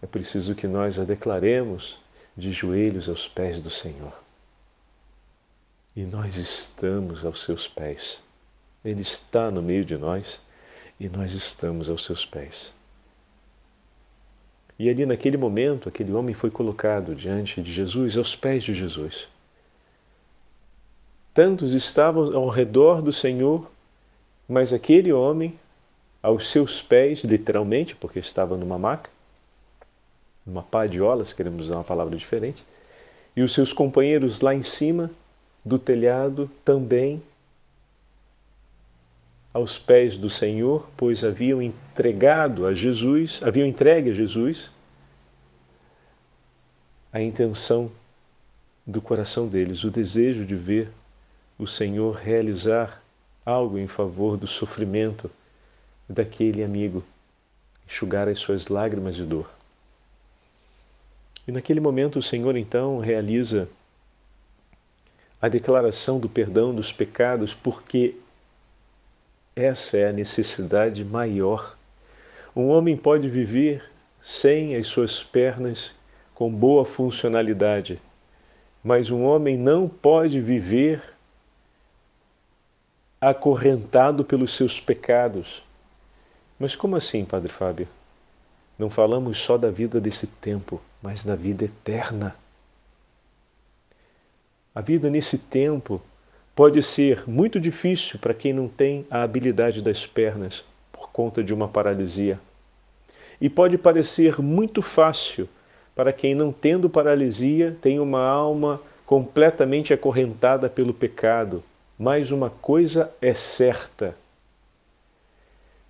é 0.00 0.06
preciso 0.06 0.54
que 0.54 0.66
nós 0.66 0.98
a 0.98 1.04
declaremos 1.04 1.98
de 2.34 2.50
joelhos 2.52 3.06
aos 3.06 3.28
pés 3.28 3.60
do 3.60 3.70
Senhor. 3.70 4.14
E 5.94 6.04
nós 6.04 6.36
estamos 6.36 7.22
aos 7.22 7.42
seus 7.42 7.68
pés. 7.68 8.18
Ele 8.82 9.02
está 9.02 9.50
no 9.50 9.60
meio 9.60 9.84
de 9.84 9.98
nós 9.98 10.40
e 10.98 11.06
nós 11.06 11.32
estamos 11.32 11.90
aos 11.90 12.02
seus 12.02 12.24
pés. 12.24 12.72
E 14.78 14.88
ali 14.88 15.04
naquele 15.04 15.36
momento, 15.36 15.86
aquele 15.86 16.12
homem 16.12 16.34
foi 16.34 16.50
colocado 16.50 17.14
diante 17.14 17.60
de 17.60 17.70
Jesus, 17.70 18.16
aos 18.16 18.34
pés 18.34 18.62
de 18.62 18.72
Jesus. 18.72 19.28
Tantos 21.38 21.72
estavam 21.72 22.36
ao 22.36 22.48
redor 22.48 23.00
do 23.00 23.12
Senhor, 23.12 23.70
mas 24.48 24.72
aquele 24.72 25.12
homem, 25.12 25.56
aos 26.20 26.50
seus 26.50 26.82
pés, 26.82 27.22
literalmente, 27.22 27.94
porque 27.94 28.18
estava 28.18 28.56
numa 28.56 28.76
maca, 28.76 29.08
numa 30.44 30.64
padiola, 30.64 31.24
se 31.24 31.32
queremos 31.32 31.66
usar 31.66 31.76
uma 31.76 31.84
palavra 31.84 32.16
diferente, 32.16 32.64
e 33.36 33.42
os 33.42 33.54
seus 33.54 33.72
companheiros 33.72 34.40
lá 34.40 34.52
em 34.52 34.62
cima 34.62 35.12
do 35.64 35.78
telhado 35.78 36.50
também 36.64 37.22
aos 39.54 39.78
pés 39.78 40.16
do 40.18 40.28
Senhor, 40.28 40.88
pois 40.96 41.22
haviam 41.22 41.62
entregado 41.62 42.66
a 42.66 42.74
Jesus, 42.74 43.40
haviam 43.44 43.68
entregue 43.68 44.10
a 44.10 44.12
Jesus 44.12 44.72
a 47.12 47.22
intenção 47.22 47.92
do 48.84 49.00
coração 49.00 49.46
deles, 49.46 49.84
o 49.84 49.90
desejo 49.92 50.44
de 50.44 50.56
ver 50.56 50.97
o 51.58 51.66
Senhor 51.66 52.16
realizar 52.16 53.02
algo 53.44 53.78
em 53.78 53.86
favor 53.86 54.36
do 54.36 54.46
sofrimento 54.46 55.30
daquele 56.08 56.62
amigo, 56.62 57.04
enxugar 57.86 58.28
as 58.28 58.38
suas 58.38 58.68
lágrimas 58.68 59.16
de 59.16 59.24
dor. 59.24 59.50
E 61.46 61.52
naquele 61.52 61.80
momento 61.80 62.18
o 62.18 62.22
Senhor 62.22 62.56
então 62.56 62.98
realiza 62.98 63.68
a 65.40 65.48
declaração 65.48 66.20
do 66.20 66.28
perdão 66.28 66.74
dos 66.74 66.92
pecados, 66.92 67.54
porque 67.54 68.16
essa 69.56 69.96
é 69.96 70.08
a 70.08 70.12
necessidade 70.12 71.04
maior. 71.04 71.76
Um 72.54 72.68
homem 72.68 72.96
pode 72.96 73.28
viver 73.28 73.82
sem 74.22 74.76
as 74.76 74.86
suas 74.86 75.22
pernas 75.22 75.92
com 76.34 76.52
boa 76.52 76.84
funcionalidade, 76.84 78.00
mas 78.84 79.10
um 79.10 79.24
homem 79.24 79.56
não 79.56 79.88
pode 79.88 80.40
viver 80.40 81.02
acorrentado 83.20 84.24
pelos 84.24 84.54
seus 84.54 84.80
pecados. 84.80 85.62
Mas 86.58 86.76
como 86.76 86.96
assim, 86.96 87.24
Padre 87.24 87.50
Fábio? 87.50 87.88
não 88.78 88.88
falamos 88.88 89.38
só 89.38 89.58
da 89.58 89.70
vida 89.70 90.00
desse 90.00 90.26
tempo, 90.26 90.80
mas 91.02 91.24
da 91.24 91.34
vida 91.34 91.64
eterna. 91.64 92.36
A 94.72 94.80
vida 94.80 95.10
nesse 95.10 95.36
tempo 95.36 96.00
pode 96.54 96.80
ser 96.82 97.28
muito 97.28 97.58
difícil 97.58 98.18
para 98.20 98.32
quem 98.32 98.52
não 98.52 98.68
tem 98.68 99.04
a 99.10 99.22
habilidade 99.22 99.82
das 99.82 100.06
pernas 100.06 100.62
por 100.92 101.10
conta 101.10 101.42
de 101.42 101.52
uma 101.52 101.66
paralisia. 101.66 102.38
E 103.40 103.50
pode 103.50 103.76
parecer 103.76 104.40
muito 104.40 104.80
fácil 104.80 105.48
para 105.94 106.12
quem, 106.12 106.32
não 106.32 106.52
tendo 106.52 106.88
paralisia, 106.88 107.76
tem 107.80 107.98
uma 107.98 108.24
alma 108.24 108.80
completamente 109.04 109.92
acorrentada 109.92 110.70
pelo 110.70 110.94
pecado. 110.94 111.62
Mas 111.98 112.30
uma 112.30 112.48
coisa 112.48 113.12
é 113.20 113.34
certa: 113.34 114.14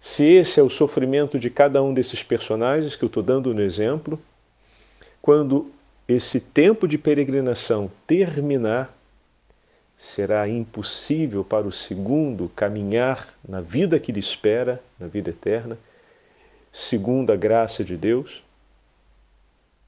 se 0.00 0.24
esse 0.24 0.58
é 0.58 0.62
o 0.62 0.70
sofrimento 0.70 1.38
de 1.38 1.50
cada 1.50 1.82
um 1.82 1.92
desses 1.92 2.22
personagens 2.22 2.96
que 2.96 3.04
eu 3.04 3.08
estou 3.08 3.22
dando 3.22 3.52
no 3.52 3.60
exemplo, 3.60 4.18
quando 5.20 5.70
esse 6.06 6.40
tempo 6.40 6.88
de 6.88 6.96
peregrinação 6.96 7.90
terminar, 8.06 8.96
será 9.98 10.48
impossível 10.48 11.44
para 11.44 11.66
o 11.66 11.72
segundo 11.72 12.48
caminhar 12.54 13.34
na 13.46 13.60
vida 13.60 13.98
que 13.98 14.12
lhe 14.12 14.20
espera, 14.20 14.82
na 14.98 15.08
vida 15.08 15.30
eterna, 15.30 15.76
segundo 16.72 17.32
a 17.32 17.36
graça 17.36 17.84
de 17.84 17.96
Deus, 17.96 18.42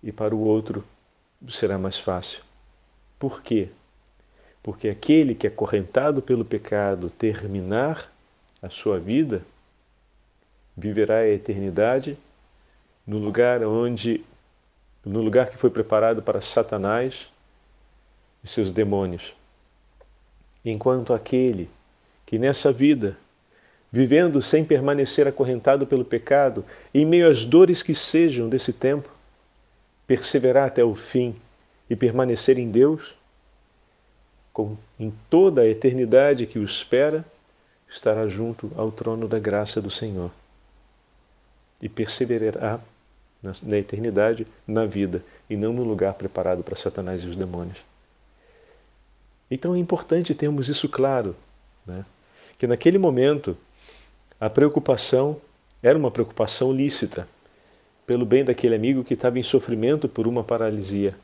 e 0.03 0.11
para 0.11 0.35
o 0.35 0.41
outro 0.41 0.85
será 1.49 1.79
mais 1.79 1.97
fácil. 1.97 2.43
Por 3.19 3.41
quê? 3.41 3.69
Porque 4.63 4.89
aquele 4.89 5.35
que 5.35 5.47
é 5.47 5.51
correntado 5.51 6.21
pelo 6.21 6.45
pecado 6.45 7.11
terminar 7.11 8.13
a 8.63 8.69
sua 8.69 8.99
vida, 8.99 9.43
viverá 10.77 11.19
a 11.19 11.29
eternidade 11.29 12.19
no 13.07 13.19
lugar 13.19 13.63
onde 13.65 14.25
no 15.05 15.23
lugar 15.23 15.49
que 15.49 15.57
foi 15.57 15.71
preparado 15.71 16.23
para 16.23 16.41
Satanás 16.41 17.29
e 18.45 18.49
seus 18.49 18.71
demônios. 18.71 19.35
Enquanto 20.65 21.15
aquele 21.15 21.71
que 22.27 22.39
nessa 22.39 22.71
vida, 22.71 23.17
vivendo 23.91 24.43
sem 24.43 24.65
permanecer 24.65 25.27
acorrentado 25.27 25.87
pelo 25.87 26.05
pecado, 26.05 26.65
em 26.93 27.05
meio 27.07 27.29
às 27.29 27.45
dores 27.45 27.83
que 27.83 27.95
sejam 27.95 28.49
desse 28.49 28.73
tempo, 28.73 29.11
perseverar 30.07 30.69
até 30.69 30.85
o 30.85 30.95
fim 30.95 31.35
e 31.89 31.97
permanecer 31.97 32.59
em 32.59 32.71
Deus, 32.71 33.17
com, 34.53 34.77
em 34.99 35.13
toda 35.29 35.63
a 35.63 35.69
eternidade 35.69 36.47
que 36.47 36.59
o 36.59 36.65
espera, 36.65 37.25
estará 37.89 38.27
junto 38.29 38.71
ao 38.77 38.91
trono 38.93 39.27
da 39.27 39.39
graça 39.39 39.81
do 39.81 39.91
Senhor 39.91 40.31
e 41.83 41.89
perseverará 41.89 42.81
na, 43.43 43.53
na 43.63 43.79
eternidade, 43.79 44.47
na 44.67 44.85
vida, 44.85 45.25
e 45.49 45.57
não 45.57 45.73
no 45.73 45.83
lugar 45.83 46.15
preparado 46.15 46.63
para 46.63 46.77
Satanás 46.77 47.23
e 47.23 47.27
os 47.27 47.35
demônios. 47.35 47.79
Então 49.51 49.75
é 49.75 49.79
importante 49.79 50.35
termos 50.35 50.69
isso 50.69 50.89
claro, 50.89 51.35
né? 51.87 52.05
que 52.59 52.67
naquele 52.67 52.99
momento 52.99 53.57
a 54.39 54.49
preocupação 54.49 55.41
era 55.83 55.99
uma 55.99 56.11
preocupação 56.11 56.73
lícita 56.73 57.27
pelo 58.07 58.25
bem 58.25 58.45
daquele 58.45 58.75
amigo 58.75 59.03
que 59.03 59.15
estava 59.15 59.39
em 59.39 59.43
sofrimento 59.43 60.09
por 60.09 60.27
uma 60.27 60.45
paralisia. 60.45 61.17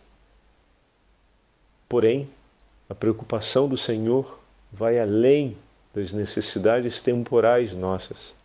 Porém, 1.89 2.29
a 2.89 2.95
preocupação 2.95 3.69
do 3.69 3.77
Senhor 3.77 4.39
vai 4.73 4.99
além 4.99 5.57
das 5.95 6.13
necessidades 6.13 7.01
temporais 7.01 7.73
nossas 7.73 8.37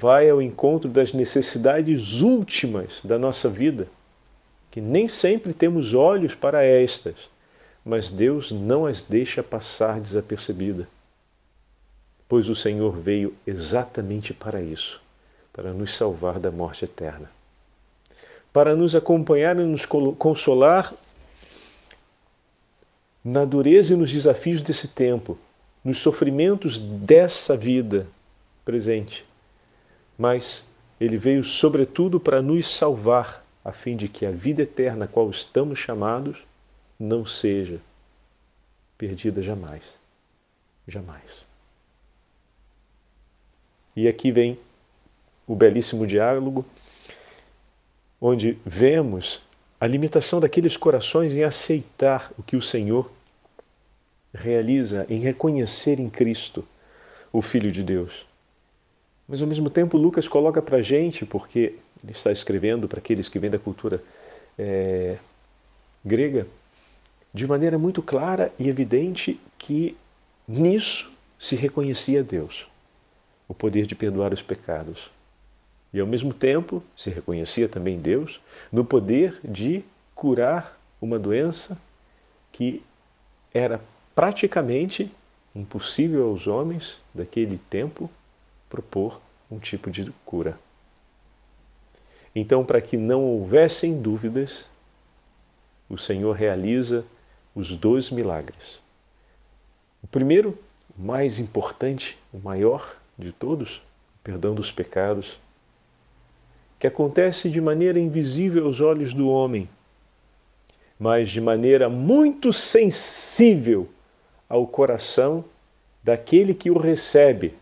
vai 0.00 0.30
ao 0.30 0.40
encontro 0.40 0.88
das 0.88 1.12
necessidades 1.12 2.22
últimas 2.22 3.00
da 3.04 3.18
nossa 3.18 3.50
vida, 3.50 3.86
que 4.70 4.80
nem 4.80 5.06
sempre 5.06 5.52
temos 5.52 5.92
olhos 5.92 6.34
para 6.34 6.64
estas, 6.64 7.16
mas 7.84 8.10
Deus 8.10 8.50
não 8.50 8.86
as 8.86 9.02
deixa 9.02 9.42
passar 9.42 10.00
desapercebida. 10.00 10.88
Pois 12.26 12.48
o 12.48 12.54
Senhor 12.54 12.96
veio 12.96 13.34
exatamente 13.46 14.32
para 14.32 14.62
isso, 14.62 15.02
para 15.52 15.70
nos 15.74 15.94
salvar 15.94 16.38
da 16.38 16.50
morte 16.50 16.86
eterna. 16.86 17.30
Para 18.54 18.74
nos 18.74 18.94
acompanhar 18.94 19.54
e 19.56 19.64
nos 19.64 19.84
consolar 19.84 20.94
na 23.24 23.44
dureza 23.44 23.94
e 23.94 23.96
nos 23.96 24.10
desafios 24.10 24.62
desse 24.62 24.88
tempo, 24.88 25.38
nos 25.84 25.98
sofrimentos 25.98 26.78
dessa 26.78 27.56
vida 27.56 28.06
presente 28.64 29.24
mas 30.20 30.66
ele 31.00 31.16
veio 31.16 31.42
sobretudo 31.42 32.20
para 32.20 32.42
nos 32.42 32.68
salvar, 32.68 33.42
a 33.64 33.72
fim 33.72 33.96
de 33.96 34.06
que 34.06 34.26
a 34.26 34.30
vida 34.30 34.60
eterna 34.60 35.06
a 35.06 35.08
qual 35.08 35.30
estamos 35.30 35.78
chamados 35.78 36.36
não 36.98 37.24
seja 37.24 37.80
perdida 38.98 39.40
jamais. 39.40 39.82
Jamais. 40.86 41.46
E 43.96 44.06
aqui 44.06 44.30
vem 44.30 44.58
o 45.46 45.54
belíssimo 45.54 46.06
diálogo, 46.06 46.66
onde 48.20 48.58
vemos 48.66 49.40
a 49.80 49.86
limitação 49.86 50.40
daqueles 50.40 50.76
corações 50.76 51.34
em 51.34 51.42
aceitar 51.42 52.30
o 52.38 52.42
que 52.42 52.54
o 52.54 52.60
Senhor 52.60 53.10
realiza, 54.32 55.06
em 55.08 55.18
reconhecer 55.20 55.98
em 55.98 56.10
Cristo 56.10 56.64
o 57.32 57.40
Filho 57.40 57.72
de 57.72 57.82
Deus. 57.82 58.26
Mas 59.26 59.40
ao 59.40 59.48
mesmo 59.48 59.70
tempo, 59.70 59.96
Lucas 59.96 60.28
coloca 60.28 60.60
para 60.60 60.78
a 60.78 60.82
gente, 60.82 61.24
porque 61.24 61.74
ele 62.02 62.12
está 62.12 62.30
escrevendo 62.30 62.86
para 62.86 62.98
aqueles 62.98 63.28
que 63.28 63.38
vêm 63.38 63.50
da 63.50 63.58
cultura 63.58 64.02
é, 64.58 65.16
grega, 66.04 66.46
de 67.32 67.46
maneira 67.46 67.78
muito 67.78 68.02
clara 68.02 68.52
e 68.58 68.68
evidente 68.68 69.40
que 69.56 69.96
nisso 70.46 71.12
se 71.38 71.56
reconhecia 71.56 72.22
Deus, 72.22 72.66
o 73.48 73.54
poder 73.54 73.86
de 73.86 73.94
perdoar 73.94 74.32
os 74.32 74.42
pecados. 74.42 75.10
E 75.92 76.00
ao 76.00 76.06
mesmo 76.06 76.32
tempo 76.32 76.82
se 76.96 77.10
reconhecia 77.10 77.68
também 77.68 77.98
Deus 77.98 78.40
no 78.70 78.84
poder 78.84 79.40
de 79.42 79.84
curar 80.14 80.78
uma 81.00 81.18
doença 81.18 81.80
que 82.52 82.82
era 83.52 83.80
praticamente 84.14 85.10
impossível 85.54 86.28
aos 86.28 86.46
homens 86.46 86.96
daquele 87.14 87.58
tempo 87.68 88.10
propor 88.68 89.20
um 89.50 89.58
tipo 89.58 89.90
de 89.90 90.12
cura. 90.24 90.58
Então, 92.34 92.64
para 92.64 92.80
que 92.80 92.96
não 92.96 93.24
houvessem 93.24 94.00
dúvidas, 94.00 94.66
o 95.88 95.98
Senhor 95.98 96.32
realiza 96.32 97.04
os 97.54 97.72
dois 97.72 98.10
milagres. 98.10 98.78
O 100.02 100.06
primeiro, 100.06 100.56
o 100.96 101.02
mais 101.02 101.40
importante, 101.40 102.16
o 102.32 102.38
maior 102.38 102.94
de 103.18 103.32
todos, 103.32 103.78
o 103.78 104.22
perdão 104.22 104.54
dos 104.54 104.70
pecados, 104.70 105.38
que 106.80 106.86
acontece 106.86 107.50
de 107.50 107.60
maneira 107.60 108.00
invisível 108.00 108.64
aos 108.64 108.80
olhos 108.80 109.12
do 109.12 109.28
homem, 109.28 109.68
mas 110.98 111.30
de 111.30 111.38
maneira 111.38 111.90
muito 111.90 112.54
sensível 112.54 113.86
ao 114.48 114.66
coração 114.66 115.44
daquele 116.02 116.54
que 116.54 116.70
o 116.70 116.78
recebe 116.78 117.54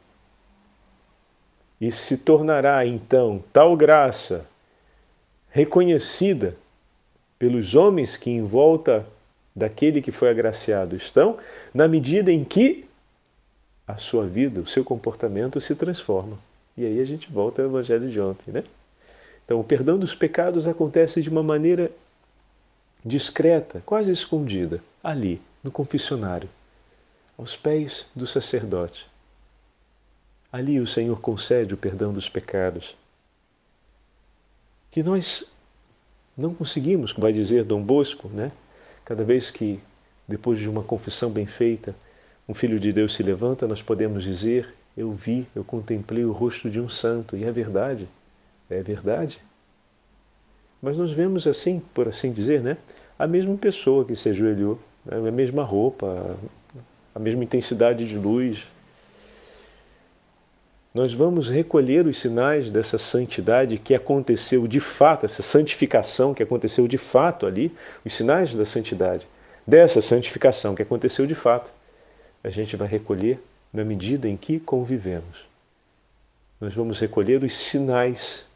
e 1.81 1.91
se 1.91 2.19
tornará 2.19 2.87
então 2.87 3.43
tal 3.53 3.77
graça 3.77 4.47
reconhecida 5.51 6.57
pelos 7.41 7.75
homens 7.75 8.17
que 8.17 8.31
em 8.31 8.45
volta 8.45 9.05
daquele 9.55 10.01
que 10.01 10.13
foi 10.13 10.31
agraciado 10.31 10.95
estão, 10.95 11.39
na 11.75 11.89
medida 11.89 12.31
em 12.31 12.45
que 12.45 12.87
a 13.85 13.97
sua 13.97 14.27
vida, 14.27 14.61
o 14.61 14.67
seu 14.67 14.85
comportamento 14.85 15.61
se 15.61 15.75
transforma. 15.75 16.39
E 16.77 16.87
aí 16.87 17.01
a 17.01 17.05
gente 17.05 17.31
volta 17.33 17.63
ao 17.63 17.69
evangelho 17.69 18.09
de 18.09 18.21
ontem, 18.21 18.53
né? 18.53 18.63
Então, 19.49 19.59
o 19.59 19.65
perdão 19.65 19.99
dos 19.99 20.15
pecados 20.15 20.67
acontece 20.67 21.23
de 21.23 21.31
uma 21.31 21.43
maneira 21.43 21.91
discreta, 23.03 23.83
quase 23.87 24.13
escondida, 24.13 24.83
ali, 25.03 25.41
no 25.65 25.71
confessionário, 25.71 26.51
aos 27.39 27.57
pés 27.57 28.05
do 28.15 28.27
sacerdote. 28.27 29.09
Ali 30.53 30.79
o 30.79 30.87
Senhor 30.87 31.19
concede 31.23 31.73
o 31.73 31.79
perdão 31.79 32.13
dos 32.13 32.29
pecados. 32.29 32.95
Que 34.91 35.03
nós 35.03 35.51
não 36.37 36.53
conseguimos, 36.53 37.11
como 37.11 37.23
vai 37.23 37.33
dizer 37.33 37.65
Dom 37.65 37.81
Bosco, 37.81 38.29
né? 38.29 38.53
Cada 39.03 39.25
vez 39.25 39.51
que, 39.51 39.81
depois 40.29 40.59
de 40.59 40.69
uma 40.69 40.83
confissão 40.83 41.31
bem 41.31 41.47
feita, 41.47 41.97
um 42.47 42.53
filho 42.53 42.79
de 42.79 42.93
Deus 42.93 43.15
se 43.15 43.23
levanta, 43.23 43.67
nós 43.67 43.81
podemos 43.81 44.25
dizer: 44.25 44.75
Eu 44.95 45.11
vi, 45.11 45.47
eu 45.55 45.65
contemplei 45.65 46.27
o 46.27 46.33
rosto 46.33 46.69
de 46.69 46.79
um 46.79 46.89
santo. 46.91 47.35
E 47.35 47.45
é 47.45 47.51
verdade, 47.51 48.07
é 48.71 48.83
verdade. 48.83 49.43
Mas 50.81 50.97
nós 50.97 51.13
vemos 51.13 51.47
assim, 51.47 51.83
por 51.93 52.09
assim 52.09 52.33
dizer, 52.33 52.63
né? 52.63 52.77
A 53.19 53.27
mesma 53.27 53.57
pessoa 53.57 54.05
que 54.05 54.15
se 54.15 54.29
ajoelhou, 54.29 54.79
né? 55.05 55.17
a 55.17 55.33
mesma 55.33 55.65
roupa, 55.65 56.37
a 57.15 57.19
mesma 57.19 57.43
intensidade 57.43 58.07
de 58.07 58.17
luz, 58.17 58.65
nós 60.95 61.13
vamos 61.13 61.49
recolher 61.49 62.07
os 62.07 62.19
sinais 62.19 62.71
dessa 62.71 62.97
santidade 62.97 63.79
que 63.79 63.95
aconteceu 63.95 64.67
de 64.67 64.81
fato, 64.81 65.27
essa 65.27 65.43
santificação 65.43 66.33
que 66.33 66.43
aconteceu 66.43 66.89
de 66.89 66.99
fato 66.99 67.47
ali, 67.47 67.73
os 68.05 68.15
sinais 68.15 68.55
da 68.55 68.65
santidade, 68.65 69.27
dessa 69.67 70.01
santificação 70.01 70.75
que 70.75 70.83
aconteceu 70.83 71.27
de 71.27 71.35
fato, 71.35 71.73
a 72.43 72.51
gente 72.51 72.77
vai 72.77 72.89
recolher 72.89 73.39
na 73.73 73.85
medida 73.85 74.29
em 74.29 74.37
que 74.37 74.59
convivemos. 74.59 75.47
Nós 76.61 76.75
vamos 76.75 76.99
recolher 76.99 77.45
os 77.45 77.57
sinais 77.57 78.47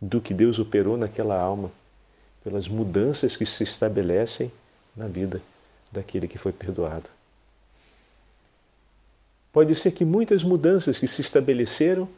do 0.00 0.20
que 0.20 0.32
Deus 0.32 0.58
operou 0.58 0.96
naquela 0.96 1.38
alma, 1.38 1.70
pelas 2.42 2.68
mudanças 2.68 3.36
que 3.36 3.44
se 3.44 3.62
estabelecem 3.62 4.50
na 4.96 5.06
vida 5.06 5.42
daquele 5.92 6.26
que 6.26 6.38
foi 6.38 6.52
perdoado. 6.52 7.08
Pode 9.52 9.74
ser 9.74 9.90
que 9.90 10.04
muitas 10.04 10.44
mudanças 10.44 10.98
que 10.98 11.08
se 11.08 11.20
estabeleceram 11.20 12.08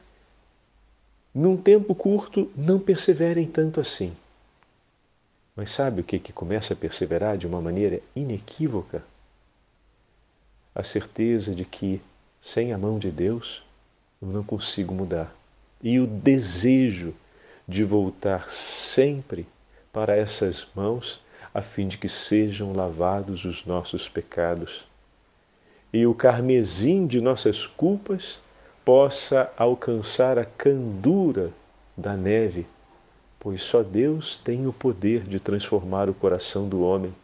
num 1.35 1.57
tempo 1.57 1.95
curto 1.95 2.51
não 2.55 2.79
perseverem 2.79 3.47
tanto 3.47 3.81
assim. 3.81 4.15
Mas 5.57 5.71
sabe 5.71 6.03
o 6.03 6.05
que, 6.05 6.19
que 6.19 6.33
começa 6.33 6.75
a 6.75 6.77
perseverar 6.77 7.37
de 7.37 7.47
uma 7.47 7.61
maneira 7.61 8.01
inequívoca? 8.15 9.03
A 10.75 10.83
certeza 10.83 11.55
de 11.55 11.65
que, 11.65 12.01
sem 12.41 12.73
a 12.73 12.79
mão 12.79 12.99
de 12.99 13.11
Deus, 13.11 13.63
eu 14.21 14.29
não 14.29 14.43
consigo 14.43 14.95
mudar. 14.95 15.35
E 15.83 15.99
o 15.99 16.07
desejo 16.07 17.15
de 17.73 17.85
voltar 17.85 18.51
sempre 18.51 19.47
para 19.93 20.17
essas 20.17 20.67
mãos, 20.75 21.21
a 21.53 21.61
fim 21.61 21.89
de 21.89 21.99
que 21.99 22.09
sejam 22.09 22.73
lavados 22.73 23.45
os 23.45 23.67
nossos 23.67 24.09
pecados 24.09 24.85
e 25.93 26.07
o 26.07 26.15
carmesim 26.15 27.07
de 27.07 27.21
nossas 27.21 27.67
culpas 27.67 28.41
possa 28.85 29.53
alcançar 29.57 30.39
a 30.39 30.45
candura 30.45 31.53
da 31.97 32.17
neve, 32.17 32.67
pois 33.39 33.63
só 33.63 33.83
Deus 33.83 34.37
tem 34.37 34.67
o 34.67 34.73
poder 34.73 35.25
de 35.25 35.39
transformar 35.39 36.09
o 36.09 36.15
coração 36.15 36.67
do 36.67 36.83
homem. 36.83 37.15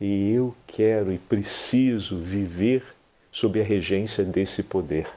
E 0.00 0.32
eu 0.32 0.54
quero 0.66 1.12
e 1.12 1.18
preciso 1.18 2.18
viver 2.18 2.84
sob 3.32 3.58
a 3.60 3.64
regência 3.64 4.22
desse 4.22 4.62
poder. 4.62 5.08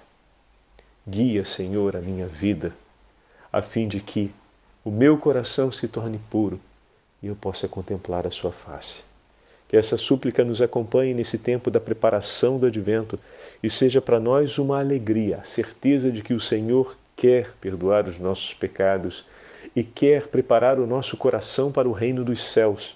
Guia, 1.05 1.43
Senhor, 1.43 1.95
a 1.95 2.01
minha 2.01 2.27
vida, 2.27 2.73
a 3.51 3.61
fim 3.61 3.87
de 3.87 3.99
que 3.99 4.31
o 4.87 4.89
meu 4.89 5.17
coração 5.17 5.69
se 5.69 5.85
torne 5.85 6.17
puro 6.29 6.57
e 7.21 7.27
eu 7.27 7.35
possa 7.35 7.67
contemplar 7.67 8.25
a 8.25 8.31
Sua 8.31 8.53
face. 8.53 9.01
Que 9.67 9.75
essa 9.75 9.97
súplica 9.97 10.45
nos 10.45 10.61
acompanhe 10.61 11.13
nesse 11.13 11.37
tempo 11.37 11.69
da 11.69 11.77
preparação 11.77 12.57
do 12.57 12.67
advento 12.67 13.19
e 13.61 13.69
seja 13.69 13.99
para 13.99 14.17
nós 14.17 14.57
uma 14.57 14.79
alegria, 14.79 15.39
a 15.39 15.43
certeza 15.43 16.09
de 16.09 16.21
que 16.21 16.33
o 16.33 16.39
Senhor 16.39 16.97
quer 17.17 17.51
perdoar 17.59 18.07
os 18.07 18.17
nossos 18.17 18.53
pecados 18.53 19.25
e 19.75 19.83
quer 19.83 20.27
preparar 20.27 20.79
o 20.79 20.87
nosso 20.87 21.17
coração 21.17 21.69
para 21.69 21.89
o 21.89 21.91
reino 21.91 22.23
dos 22.23 22.41
céus. 22.41 22.95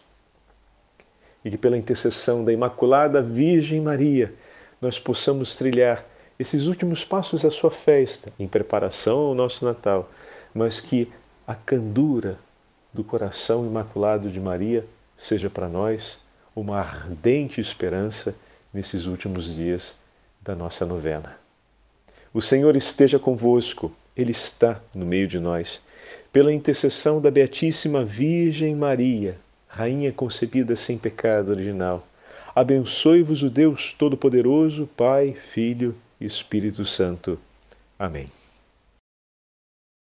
E 1.43 1.51
que 1.51 1.57
pela 1.57 1.77
intercessão 1.77 2.45
da 2.45 2.53
Imaculada 2.53 3.21
Virgem 3.21 3.81
Maria 3.81 4.33
nós 4.79 4.97
possamos 4.97 5.57
trilhar 5.57 6.05
esses 6.39 6.67
últimos 6.67 7.03
passos 7.03 7.41
da 7.41 7.51
sua 7.51 7.69
festa 7.69 8.31
em 8.39 8.47
preparação 8.47 9.17
ao 9.17 9.35
nosso 9.35 9.65
Natal, 9.65 10.09
mas 10.53 10.79
que 10.79 11.11
a 11.51 11.55
candura 11.55 12.39
do 12.93 13.03
coração 13.03 13.65
imaculado 13.65 14.29
de 14.29 14.39
Maria 14.39 14.85
seja 15.17 15.49
para 15.49 15.67
nós 15.67 16.17
uma 16.55 16.79
ardente 16.79 17.59
esperança 17.59 18.33
nesses 18.73 19.05
últimos 19.05 19.53
dias 19.53 19.95
da 20.41 20.55
nossa 20.55 20.85
novena. 20.85 21.35
O 22.33 22.41
Senhor 22.41 22.73
esteja 22.77 23.19
convosco, 23.19 23.91
Ele 24.15 24.31
está 24.31 24.79
no 24.95 25.05
meio 25.05 25.27
de 25.27 25.39
nós. 25.39 25.81
Pela 26.31 26.53
intercessão 26.53 27.19
da 27.19 27.29
Beatíssima 27.29 28.05
Virgem 28.05 28.73
Maria, 28.73 29.37
Rainha 29.67 30.13
concebida 30.13 30.77
sem 30.77 30.97
pecado 30.97 31.51
original, 31.51 32.07
abençoe-vos 32.55 33.43
o 33.43 33.49
Deus 33.49 33.91
Todo-Poderoso, 33.91 34.89
Pai, 34.95 35.33
Filho 35.33 35.95
e 36.19 36.25
Espírito 36.25 36.85
Santo. 36.85 37.37
Amém. 37.99 38.40